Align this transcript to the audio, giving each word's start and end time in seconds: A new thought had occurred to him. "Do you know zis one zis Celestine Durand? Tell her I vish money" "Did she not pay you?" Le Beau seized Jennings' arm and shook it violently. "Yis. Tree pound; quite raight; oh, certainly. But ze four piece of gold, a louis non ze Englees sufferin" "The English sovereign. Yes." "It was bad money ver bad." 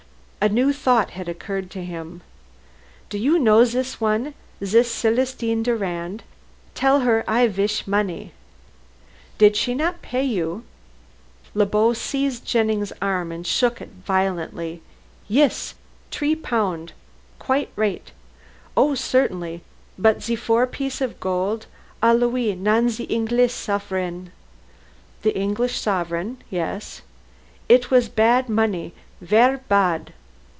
A 0.43 0.49
new 0.49 0.73
thought 0.73 1.11
had 1.11 1.29
occurred 1.29 1.69
to 1.69 1.83
him. 1.83 2.23
"Do 3.09 3.19
you 3.19 3.37
know 3.37 3.63
zis 3.63 4.01
one 4.01 4.33
zis 4.65 4.89
Celestine 4.91 5.61
Durand? 5.61 6.23
Tell 6.73 7.01
her 7.01 7.23
I 7.27 7.45
vish 7.45 7.85
money" 7.85 8.31
"Did 9.37 9.55
she 9.55 9.75
not 9.75 10.01
pay 10.01 10.23
you?" 10.23 10.63
Le 11.53 11.67
Beau 11.67 11.93
seized 11.93 12.43
Jennings' 12.43 12.91
arm 12.99 13.31
and 13.31 13.45
shook 13.45 13.81
it 13.83 13.89
violently. 14.03 14.81
"Yis. 15.27 15.75
Tree 16.09 16.35
pound; 16.35 16.93
quite 17.37 17.69
raight; 17.75 18.11
oh, 18.75 18.95
certainly. 18.95 19.61
But 19.95 20.23
ze 20.23 20.35
four 20.35 20.65
piece 20.65 21.01
of 21.01 21.19
gold, 21.19 21.67
a 22.01 22.15
louis 22.15 22.55
non 22.55 22.89
ze 22.89 23.05
Englees 23.05 23.51
sufferin" 23.51 24.31
"The 25.21 25.37
English 25.37 25.77
sovereign. 25.79 26.37
Yes." 26.49 27.03
"It 27.69 27.91
was 27.91 28.09
bad 28.09 28.49
money 28.49 28.93
ver 29.21 29.61
bad." 29.69 30.13